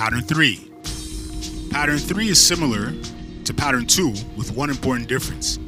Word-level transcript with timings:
Pattern 0.00 0.22
3. 0.22 0.70
Pattern 1.68 1.98
3 1.98 2.28
is 2.30 2.42
similar 2.42 2.94
to 3.44 3.52
Pattern 3.52 3.84
2 3.84 4.08
with 4.34 4.50
one 4.56 4.70
important 4.70 5.10
difference. 5.10 5.58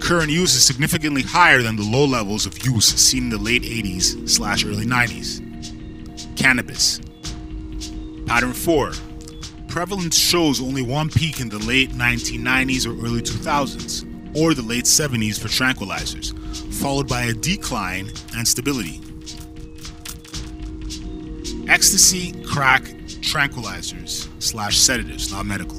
Current 0.00 0.32
use 0.32 0.56
is 0.56 0.66
significantly 0.66 1.22
higher 1.22 1.62
than 1.62 1.76
the 1.76 1.84
low 1.84 2.04
levels 2.04 2.44
of 2.44 2.66
use 2.66 2.86
seen 2.86 3.22
in 3.22 3.30
the 3.30 3.38
late 3.38 3.62
80s 3.62 4.28
slash 4.28 4.64
early 4.64 4.84
90s. 4.84 5.38
Cannabis. 6.36 7.00
Pattern 8.26 8.52
4. 8.52 8.90
Prevalence 9.68 10.18
shows 10.18 10.60
only 10.60 10.82
one 10.82 11.08
peak 11.08 11.38
in 11.38 11.48
the 11.48 11.60
late 11.60 11.90
1990s 11.90 12.84
or 12.84 13.00
early 13.06 13.22
2000s, 13.22 14.36
or 14.36 14.54
the 14.54 14.62
late 14.62 14.86
70s 14.86 15.38
for 15.38 15.46
tranquilizers, 15.46 16.34
followed 16.82 17.08
by 17.08 17.26
a 17.26 17.32
decline 17.32 18.10
and 18.36 18.48
stability. 18.48 19.00
Ecstasy, 21.70 22.32
crack, 22.42 22.82
tranquilizers 23.22 24.28
slash 24.42 24.76
sedatives, 24.76 25.30
not 25.30 25.46
medical. 25.46 25.78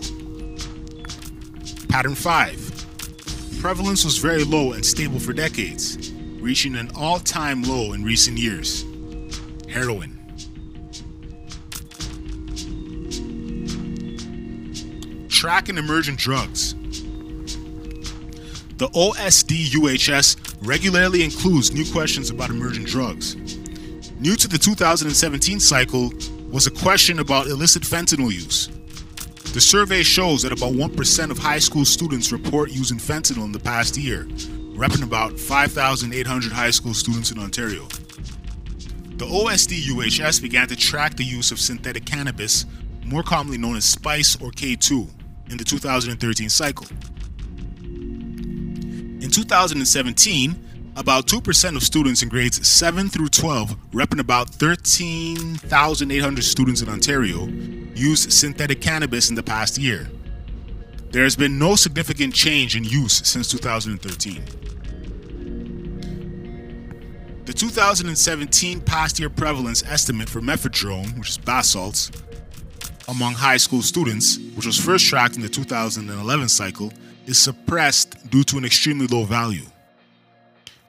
Pattern 1.90 2.16
5. 2.16 3.60
Prevalence 3.60 4.06
was 4.06 4.18
very 4.18 4.46
low 4.46 4.72
and 4.72 4.86
stable 4.86 5.20
for 5.20 5.34
decades, 5.34 6.14
reaching 6.40 6.78
an 6.78 6.90
all 6.96 7.20
time 7.20 7.64
low 7.64 7.92
in 7.92 8.06
recent 8.06 8.38
years. 8.38 8.86
Heroin. 9.70 10.18
Track 15.28 15.68
and 15.68 15.78
emergent 15.78 16.18
drugs. 16.18 16.74
The 18.78 18.88
OSD 18.96 19.72
UHS 19.72 20.38
regularly 20.62 21.26
includes 21.26 21.74
new 21.74 21.84
questions 21.92 22.30
about 22.30 22.50
emergent 22.50 22.88
drugs. 22.88 23.36
New 24.22 24.36
to 24.36 24.48
the 24.48 24.58
2017 24.60 25.60
cycle 25.60 26.14
was 26.52 26.68
a 26.68 26.70
question 26.72 27.18
about 27.18 27.48
illicit 27.48 27.82
fentanyl 27.82 28.32
use. 28.32 28.68
The 29.56 29.60
survey 29.60 30.04
shows 30.04 30.44
that 30.44 30.52
about 30.52 30.74
1% 30.74 31.32
of 31.32 31.40
high 31.40 31.58
school 31.58 31.86
students 31.86 32.32
report 32.32 32.70
using 32.70 33.00
fentanyl 33.00 33.46
in 33.46 33.52
the 33.52 33.58
past 33.58 33.98
year, 33.98 34.26
repping 34.76 35.02
about 35.02 35.40
5,800 35.40 36.52
high 36.52 36.70
school 36.70 36.94
students 36.94 37.32
in 37.32 37.40
Ontario. 37.40 37.88
The 39.18 39.26
OSD 39.26 39.86
UHS 39.86 40.40
began 40.40 40.68
to 40.68 40.76
track 40.76 41.16
the 41.16 41.26
use 41.26 41.52
of 41.52 41.58
synthetic 41.60 42.06
cannabis, 42.06 42.68
more 43.04 43.24
commonly 43.24 43.58
known 43.58 43.76
as 43.76 43.86
spice 43.86 44.36
or 44.36 44.52
K2, 44.52 45.10
in 45.50 45.58
the 45.58 45.64
2013 45.64 46.48
cycle. 46.48 46.86
In 47.82 49.32
2017, 49.32 50.71
about 50.98 51.28
2% 51.28 51.76
of 51.76 51.84
students 51.84 52.24
in 52.24 52.30
grades 52.30 52.68
7 52.68 53.10
through 53.10 53.30
12, 53.30 53.76
repping 53.92 54.20
about 54.20 54.50
13,800 54.50 56.44
students 56.44 56.82
in 56.82 56.90
Ontario, 56.90 57.46
used 57.96 58.32
synthetic 58.32 58.82
cannabis 58.82 59.30
in 59.30 59.36
the 59.36 59.44
past 59.44 59.78
year. 59.78 60.10
There 61.12 61.24
has 61.24 61.36
been 61.36 61.60
no 61.60 61.76
significant 61.76 62.34
change 62.34 62.76
in 62.76 62.84
use 62.84 63.22
since 63.28 63.50
2013. 63.50 64.44
The 67.46 67.54
2017 67.54 68.82
past 68.82 69.20
year 69.20 69.30
prevalence 69.30 69.84
estimate 69.84 70.30
for 70.30 70.42
mephedrone, 70.42 71.18
which 71.18 71.30
is 71.30 71.38
bath 71.38 71.66
salts, 71.66 72.12
among 73.08 73.34
high 73.34 73.58
school 73.58 73.82
students, 73.82 74.38
which 74.56 74.66
was 74.66 74.78
first 74.78 75.06
tracked 75.08 75.36
in 75.36 75.42
the 75.42 75.50
2011 75.50 76.48
cycle, 76.50 76.94
is 77.26 77.38
suppressed 77.38 78.30
due 78.30 78.44
to 78.44 78.58
an 78.58 78.66
extremely 78.66 79.08
low 79.08 79.24
value. 79.26 79.66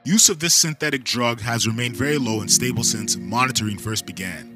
Use 0.05 0.28
of 0.28 0.41
this 0.41 0.55
synthetic 0.55 1.05
drug 1.05 1.41
has 1.42 1.67
remained 1.67 1.97
very 1.97 2.19
low 2.19 2.41
and 2.41 2.50
stable 2.50 2.83
since 2.83 3.17
monitoring 3.17 3.78
first 3.78 4.05
began. 4.05 4.50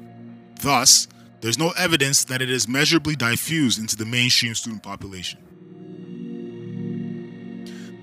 Thus, 0.61 1.07
there's 1.39 1.57
no 1.57 1.71
evidence 1.77 2.25
that 2.25 2.41
it 2.41 2.49
is 2.49 2.67
measurably 2.67 3.15
diffused 3.15 3.79
into 3.79 3.95
the 3.95 4.05
mainstream 4.05 4.53
student 4.55 4.83
population. 4.83 5.39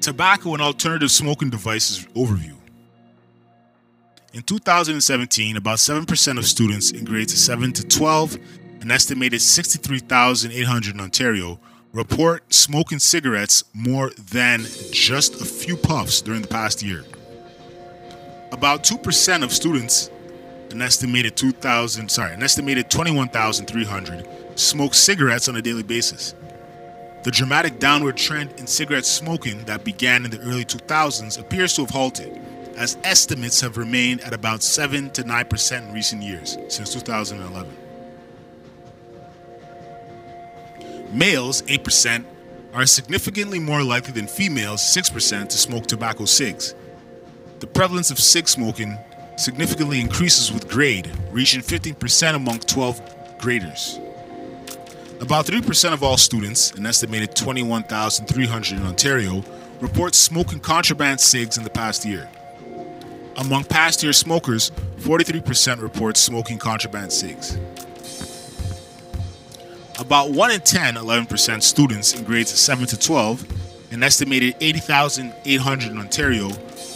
Tobacco 0.01 0.55
and 0.55 0.63
alternative 0.63 1.11
smoking 1.11 1.51
devices 1.51 2.07
overview. 2.15 2.57
In 4.33 4.43
2017, 4.43 5.59
about 5.59 5.79
7% 5.79 6.39
of 6.39 6.47
students 6.47 6.93
in 6.93 7.05
grades 7.05 7.39
7 7.39 7.75
to 7.75 7.87
12, 7.87 8.39
an 8.81 8.91
estimated 8.91 9.43
63,800 9.43 10.95
in 10.95 11.01
Ontario, 11.01 11.61
report 11.93 12.53
smoking 12.53 12.99
cigarettes 12.99 13.65
more 13.75 14.11
than 14.33 14.65
just 14.93 15.41
a 15.43 15.45
few 15.45 15.77
puffs 15.77 16.23
during 16.23 16.41
the 16.41 16.49
past 16.49 16.83
year. 16.83 17.05
About 18.55 18.85
2% 18.85 19.43
of 19.43 19.53
students, 19.53 20.11
an 20.71 20.81
estimated 20.81 21.35
2,000, 21.37 22.09
sorry, 22.09 22.35
an 22.35 22.43
estimated 22.45 22.89
21,300, 22.89 24.29
smoke 24.55 24.95
cigarettes 24.95 25.49
on 25.49 25.57
a 25.57 25.61
daily 25.61 25.83
basis. 25.83 26.37
The 27.25 27.33
dramatic 27.33 27.81
downward 27.81 28.17
trend 28.17 28.53
in 28.61 28.69
cigarette 28.69 29.07
smoking 29.07 29.65
that 29.65 29.83
began 29.83 30.25
in 30.25 30.31
the 30.31 30.39
early 30.39 30.65
2000s 30.65 31.41
appears 31.41 31.75
to 31.75 31.83
have 31.83 31.91
halted, 31.91 32.41
as 32.77 32.97
estimates 33.03 33.61
have 33.61 33.77
remained 33.77 34.21
at 34.21 34.33
about 34.33 34.63
7 34.63 35.11
to 35.11 35.25
9% 35.25 35.89
in 35.89 35.93
recent 35.93 36.23
years, 36.23 36.57
since 36.69 36.93
2011. 36.95 37.77
Males, 41.13 41.63
8%, 41.63 42.25
are 42.73 42.87
significantly 42.87 43.59
more 43.59 43.83
likely 43.83 44.13
than 44.13 44.29
females, 44.29 44.81
6%, 44.81 45.49
to 45.49 45.59
smoke 45.59 45.89
tobacco 45.89 46.25
cigs. 46.25 46.77
The 47.65 47.71
prevalence 47.71 48.11
of 48.11 48.19
cig 48.19 48.47
smoking 48.47 48.99
significantly 49.37 49.99
increases 49.99 50.53
with 50.53 50.69
grade, 50.69 51.11
reaching 51.31 51.63
15% 51.63 52.35
among 52.35 52.59
12 52.59 53.39
graders. 53.39 53.99
About 55.23 55.47
3% 55.47 55.95
of 55.95 56.03
all 56.03 56.19
students, 56.19 56.73
an 56.73 56.85
estimated 56.85 57.35
21,300 57.35 58.73
in 58.79 58.85
Ontario, 58.85 59.43
report 59.81 60.15
smoking 60.15 60.61
contraband 60.61 61.23
cigs 61.23 61.57
in 61.57 61.65
the 61.65 61.71
past 61.71 62.05
year. 62.05 62.29
Among 63.39 63.65
past 63.65 64.03
year 64.03 64.13
smokers, 64.13 64.71
43% 64.99 65.81
report 65.81 66.19
smoking 66.19 66.59
contraband 66.59 67.15
cigs. 67.15 67.59
About 69.99 70.33
1 70.33 70.51
in 70.51 70.61
10, 70.61 70.97
11% 70.97 71.63
students 71.63 72.13
in 72.13 72.25
grades 72.25 72.51
7 72.51 72.85
to 72.89 72.99
12, 72.99 73.93
an 73.93 74.03
estimated 74.03 74.55
80,800 74.61 75.91
in 75.91 75.97
Ontario, 75.99 76.51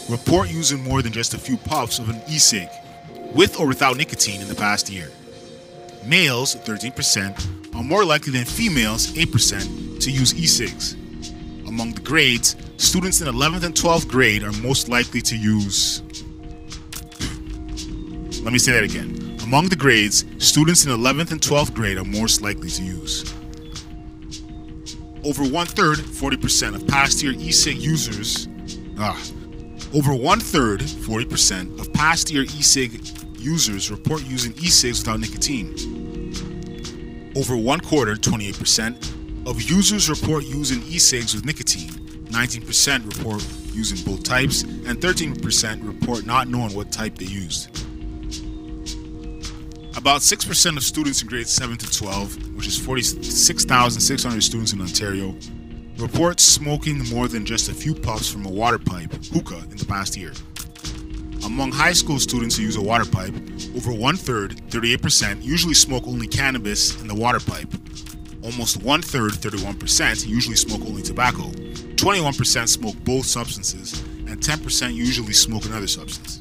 report 0.09 0.51
using 0.51 0.83
more 0.83 1.03
than 1.03 1.13
just 1.13 1.35
a 1.35 1.39
few 1.39 1.57
puffs 1.57 1.99
of 1.99 2.09
an 2.09 2.21
e 2.29 2.39
cig, 2.39 2.69
with 3.35 3.59
or 3.61 3.67
without 3.67 3.97
nicotine, 3.97 4.41
in 4.41 4.49
the 4.49 4.55
past 4.55 4.91
year. 4.91 5.11
Males, 6.05 6.57
13%, 6.57 7.75
are 7.75 7.83
more 7.83 8.05
likely 8.05 8.33
than 8.33 8.45
females, 8.45 9.09
8%, 9.13 10.01
to 10.01 10.11
use 10.11 10.35
e 10.35 10.47
cigs. 10.47 10.95
Among 11.67 11.93
the 11.93 12.01
grades, 12.01 12.57
students 12.79 13.21
in 13.21 13.29
11th 13.29 13.65
and 13.65 13.75
12th 13.75 14.09
grade 14.09 14.43
are 14.43 14.53
most 14.63 14.89
likely 14.89 15.21
to 15.23 15.37
use. 15.37 16.03
Let 18.43 18.53
me 18.53 18.59
say 18.59 18.73
that 18.73 18.85
again. 18.85 19.37
Among 19.43 19.69
the 19.69 19.77
grades, 19.77 20.25
students 20.39 20.87
in 20.87 20.93
11th 20.93 21.33
and 21.33 21.41
12th 21.41 21.75
grade 21.75 21.99
are 21.99 22.05
most 22.05 22.41
likely 22.41 22.71
to 22.71 22.83
use. 22.83 23.35
Over 25.25 25.45
one 25.45 25.67
third, 25.67 25.99
40% 25.99 26.75
of 26.75 26.87
past 26.87 27.23
year 27.23 27.33
e 27.33 27.53
cig 27.53 27.77
users, 27.79 28.49
ah, 28.99 29.21
over 29.95 30.15
one 30.15 30.41
third, 30.41 30.81
40% 30.81 31.81
of 31.81 31.93
past 31.93 32.31
year 32.31 32.43
e 32.43 32.63
cig 32.63 33.01
users 33.39 33.91
report 33.91 34.23
using 34.25 34.53
e 34.55 34.69
cigs 34.69 35.01
without 35.01 35.21
nicotine. 35.21 35.75
Over 37.37 37.57
one 37.57 37.81
quarter, 37.81 38.15
28%, 38.15 39.47
of 39.49 39.63
users 39.63 40.11
report 40.11 40.45
using 40.45 40.83
e 40.83 40.99
cigs 40.99 41.35
with 41.35 41.45
nicotine. 41.45 41.91
19% 42.29 43.17
report 43.17 43.43
using 43.73 44.05
both 44.05 44.23
types, 44.23 44.63
and 44.63 45.01
13% 45.01 45.87
report 45.87 46.27
not 46.27 46.49
knowing 46.49 46.75
what 46.75 46.93
type 46.93 47.17
they 47.17 47.25
used. 47.25 47.71
About 49.97 50.21
6% 50.21 50.77
of 50.77 50.83
students 50.83 51.23
in 51.23 51.29
grades 51.29 51.51
7 51.51 51.77
to 51.79 51.91
12, 51.91 52.57
which 52.57 52.67
is 52.67 52.79
46,600 52.79 54.43
students 54.43 54.73
in 54.73 54.81
Ontario, 54.81 55.35
report 55.99 56.39
smoking 56.39 57.05
more 57.09 57.29
than 57.29 57.45
just 57.45 57.69
a 57.69 57.75
few 57.75 57.95
puffs 57.95 58.31
from 58.31 58.47
a 58.47 58.51
water 58.51 58.79
pipe, 58.79 59.13
hookah, 59.33 59.63
in 59.71 59.77
the 59.77 59.85
past 59.85 60.17
year. 60.17 60.33
Among 61.45 61.73
high 61.73 61.93
school 61.93 62.19
students 62.19 62.57
who 62.57 62.63
use 62.63 62.77
a 62.77 62.83
water 62.83 63.05
pipe, 63.05 63.35
over 63.77 63.93
one 63.93 64.17
third, 64.17 64.53
38%, 64.69 65.43
usually 65.43 65.75
smoke 65.75 66.07
only 66.07 66.27
cannabis 66.27 67.01
in 67.01 67.09
the 67.09 67.15
water 67.15 67.41
pipe. 67.41 67.69
Almost 68.43 68.83
one 68.83 69.03
third, 69.03 69.33
31%, 69.33 70.27
usually 70.27 70.57
smoke 70.57 70.83
only 70.83 71.03
tobacco. 71.03 71.51
21% 71.97 72.69
smoke 72.69 72.97
both 73.05 73.27
substances, 73.27 74.01
and 74.29 74.41
10% 74.41 74.95
usually 74.95 75.33
smoke 75.33 75.65
another 75.65 75.89
substance. 75.89 76.41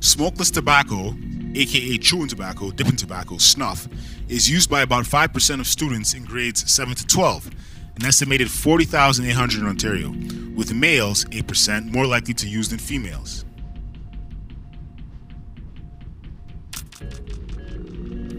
Smokeless 0.00 0.50
tobacco, 0.50 1.14
aka 1.54 1.98
chewing 1.98 2.28
tobacco, 2.28 2.70
dipping 2.70 2.96
tobacco, 2.96 3.38
snuff, 3.38 3.88
is 4.28 4.50
used 4.50 4.70
by 4.70 4.82
about 4.82 5.04
5% 5.04 5.60
of 5.60 5.66
students 5.66 6.14
in 6.14 6.24
grades 6.24 6.70
7 6.70 6.94
to 6.94 7.06
12, 7.06 7.50
an 7.96 8.04
estimated 8.04 8.50
40,800 8.50 9.60
in 9.60 9.66
Ontario, 9.66 10.10
with 10.56 10.74
males 10.74 11.24
8% 11.26 11.92
more 11.92 12.06
likely 12.06 12.34
to 12.34 12.48
use 12.48 12.68
than 12.68 12.78
females. 12.78 13.44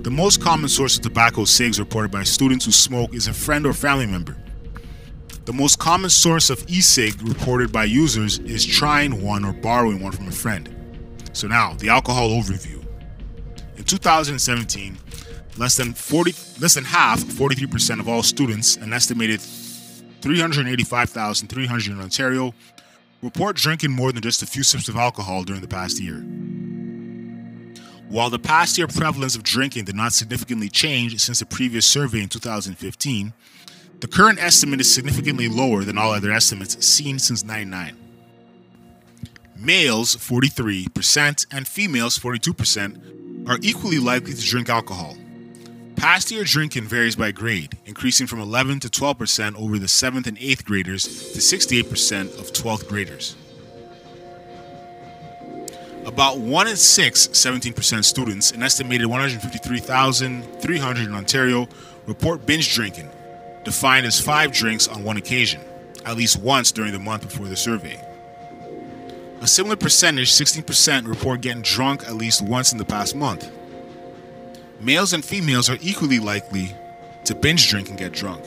The 0.06 0.12
most 0.12 0.39
common 0.39 0.69
source 0.69 0.97
of 0.97 1.03
tobacco 1.03 1.45
cigs 1.45 1.79
reported 1.79 2.12
by 2.12 2.21
students 2.21 2.65
who 2.65 2.71
smoke 2.71 3.15
is 3.15 3.27
a 3.27 3.33
friend 3.33 3.65
or 3.65 3.73
family 3.73 4.06
member. 4.06 4.38
The 5.45 5.53
most 5.53 5.79
common 5.79 6.12
source 6.12 6.51
of 6.51 6.63
e-cig 6.67 7.19
reported 7.23 7.71
by 7.71 7.85
users 7.85 8.38
is 8.38 8.63
trying 8.63 9.23
one 9.23 9.44
or 9.44 9.53
borrowing 9.53 10.03
one 10.03 10.12
from 10.12 10.27
a 10.27 10.31
friend. 10.31 10.69
So 11.33 11.47
now, 11.47 11.73
the 11.73 11.89
alcohol 11.89 12.29
overview. 12.29 12.84
In 13.85 13.89
2017, 13.89 14.97
less 15.57 15.77
than 15.77 15.93
40 15.93 16.33
less 16.59 16.73
than 16.73 16.85
half, 16.85 17.19
43% 17.19 17.99
of 17.99 18.09
all 18.09 18.23
students, 18.23 18.77
an 18.77 18.91
estimated 18.91 19.39
385,300 20.21 21.91
in 21.91 22.01
Ontario, 22.01 22.55
report 23.21 23.55
drinking 23.55 23.91
more 23.91 24.11
than 24.11 24.23
just 24.23 24.41
a 24.41 24.47
few 24.47 24.63
sips 24.63 24.89
of 24.89 24.95
alcohol 24.95 25.43
during 25.43 25.61
the 25.61 25.67
past 25.67 26.01
year. 26.01 26.15
While 28.09 28.31
the 28.31 28.39
past 28.39 28.75
year 28.79 28.87
prevalence 28.87 29.35
of 29.35 29.43
drinking 29.43 29.85
did 29.85 29.95
not 29.95 30.13
significantly 30.13 30.67
change 30.67 31.21
since 31.21 31.38
the 31.38 31.45
previous 31.45 31.85
survey 31.85 32.23
in 32.23 32.29
2015, 32.29 33.33
the 33.99 34.07
current 34.07 34.39
estimate 34.41 34.81
is 34.81 34.91
significantly 34.91 35.47
lower 35.47 35.83
than 35.83 35.99
all 35.99 36.11
other 36.11 36.31
estimates 36.31 36.83
seen 36.83 37.19
since 37.19 37.45
99. 37.45 37.95
Males, 39.55 40.15
43%, 40.15 41.45
and 41.51 41.67
females, 41.67 42.17
42%, 42.17 43.15
are 43.47 43.59
equally 43.62 44.00
likely 44.00 44.33
to 44.33 44.42
drink 44.42 44.69
alcohol. 44.69 45.18
Past 45.95 46.31
year 46.31 46.44
drinking 46.44 46.83
varies 46.83 47.15
by 47.15 47.31
grade, 47.31 47.77
increasing 47.86 48.27
from 48.27 48.39
11 48.39 48.81
to 48.81 48.89
12% 48.89 49.56
over 49.56 49.80
the 49.80 49.86
7th 49.86 50.27
and 50.27 50.38
8th 50.38 50.65
graders 50.65 51.03
to 51.03 51.39
68% 51.39 52.39
of 52.39 52.51
12th 52.51 52.88
graders. 52.88 53.36
About 56.06 56.38
1 56.38 56.68
in 56.68 56.75
6 56.75 57.27
17% 57.27 58.03
students, 58.03 58.51
an 58.51 58.62
estimated 58.62 59.07
153,300 59.07 61.07
in 61.07 61.15
Ontario, 61.15 61.68
report 62.06 62.45
binge 62.45 62.74
drinking, 62.74 63.09
defined 63.63 64.06
as 64.06 64.21
five 64.21 64.51
drinks 64.51 64.88
on 64.88 65.03
one 65.03 65.18
occasion, 65.18 65.62
at 66.06 66.15
least 66.15 66.39
once 66.39 66.71
during 66.71 66.91
the 66.91 67.00
month 67.00 67.24
before 67.24 67.48
the 67.48 67.56
survey. 67.56 68.00
A 69.45 69.47
similar 69.47 69.75
percentage, 69.75 70.31
16%, 70.31 71.07
report 71.07 71.42
getting 71.42 71.62
drunk 71.62 72.01
at 72.07 72.15
least 72.15 72.42
once 72.42 72.71
in 72.71 72.80
the 72.80 72.83
past 72.83 73.15
month. 73.15 73.51
Males 74.80 75.13
and 75.13 75.24
females 75.24 75.69
are 75.69 75.77
equally 75.81 76.18
likely 76.18 76.75
to 77.25 77.36
binge 77.36 77.69
drink 77.69 77.89
and 77.89 77.95
get 78.00 78.12
drunk. 78.12 78.44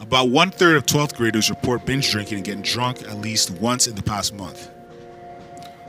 About 0.00 0.30
one 0.30 0.50
third 0.50 0.76
of 0.78 0.86
12th 0.86 1.14
graders 1.16 1.50
report 1.50 1.84
binge 1.84 2.10
drinking 2.10 2.36
and 2.36 2.44
getting 2.46 2.62
drunk 2.62 3.02
at 3.02 3.18
least 3.18 3.50
once 3.60 3.86
in 3.86 3.94
the 3.94 4.02
past 4.02 4.32
month. 4.32 4.70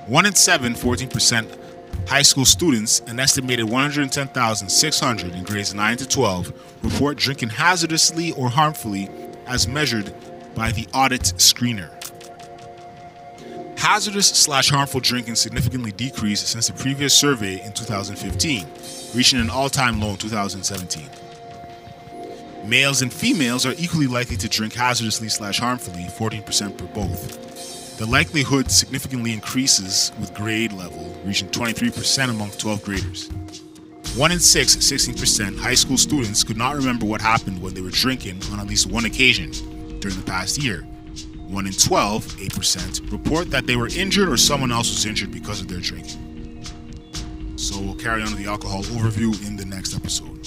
One 0.08 0.26
in 0.26 0.36
seven, 0.36 0.74
14%, 0.74 1.58
high 2.06 2.24
school 2.24 2.44
students, 2.44 3.00
an 3.08 3.18
estimated 3.18 3.70
110,600 3.70 5.34
in 5.34 5.44
grades 5.46 5.74
9 5.74 5.98
to 6.00 6.06
12, 6.06 6.84
report 6.84 7.18
drinking 7.18 7.52
hazardously 7.52 8.34
or 8.34 8.50
harmfully 8.50 9.08
as 9.48 9.70
measured 9.70 10.14
by 10.54 10.70
the 10.74 10.86
audit 10.94 11.22
screener. 11.38 11.99
Hazardous 13.80 14.28
slash 14.28 14.70
harmful 14.70 15.00
drinking 15.00 15.36
significantly 15.36 15.94
decreased 15.94 16.48
since 16.48 16.68
the 16.68 16.74
previous 16.74 17.14
survey 17.14 17.64
in 17.66 17.72
2015, 17.72 18.68
reaching 19.16 19.40
an 19.40 19.50
all 19.50 19.70
time 19.70 20.02
low 20.02 20.10
in 20.10 20.18
2017. 20.18 21.10
Males 22.66 23.02
and 23.02 23.12
females 23.12 23.66
are 23.66 23.74
equally 23.78 24.06
likely 24.06 24.36
to 24.36 24.50
drink 24.50 24.74
hazardously 24.74 25.30
slash 25.30 25.60
harmfully, 25.60 26.04
14% 26.04 26.78
per 26.78 26.86
both. 26.88 27.98
The 27.98 28.06
likelihood 28.06 28.70
significantly 28.70 29.32
increases 29.32 30.12
with 30.20 30.34
grade 30.34 30.74
level, 30.74 31.18
reaching 31.24 31.48
23% 31.48 32.30
among 32.30 32.50
12th 32.50 32.84
graders. 32.84 33.30
1 34.18 34.32
in 34.32 34.40
6, 34.40 34.76
16% 34.76 35.58
high 35.58 35.74
school 35.74 35.98
students 35.98 36.44
could 36.44 36.58
not 36.58 36.76
remember 36.76 37.06
what 37.06 37.22
happened 37.22 37.62
when 37.62 37.74
they 37.74 37.82
were 37.82 37.92
drinking 37.92 38.42
on 38.52 38.60
at 38.60 38.68
least 38.68 38.88
one 38.92 39.06
occasion 39.06 39.52
during 40.00 40.18
the 40.18 40.24
past 40.26 40.62
year. 40.62 40.86
1 41.50 41.66
in 41.66 41.74
12, 41.74 42.26
8%, 42.26 43.12
report 43.12 43.50
that 43.50 43.66
they 43.66 43.76
were 43.76 43.88
injured 43.88 44.30
or 44.30 44.38
someone 44.38 44.72
else 44.72 44.92
was 44.92 45.06
injured 45.06 45.32
because 45.32 45.62
of 45.62 45.68
their 45.68 45.80
drinking. 45.80 46.64
So 47.56 47.80
we'll 47.82 47.96
carry 47.96 48.22
on 48.22 48.30
with 48.30 48.38
the 48.38 48.46
alcohol 48.46 48.84
overview 48.84 49.36
in 49.48 49.56
the 49.56 49.66
next 49.66 49.96
episode. 49.96 50.39